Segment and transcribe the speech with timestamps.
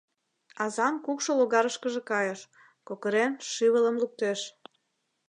[0.63, 2.39] Азан кукшо логарышкыже кайыш,
[2.87, 4.39] кокырен, шӱвылым луктеш.